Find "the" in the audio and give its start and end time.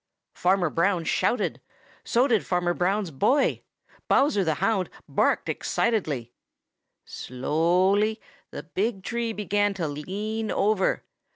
4.43-4.55, 8.49-8.63